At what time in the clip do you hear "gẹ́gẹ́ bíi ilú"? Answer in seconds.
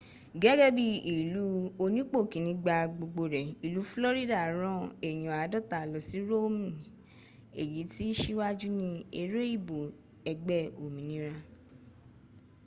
0.41-1.45